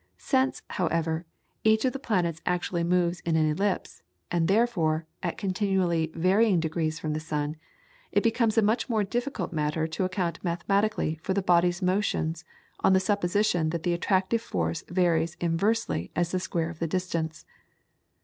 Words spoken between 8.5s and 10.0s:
a much more difficult matter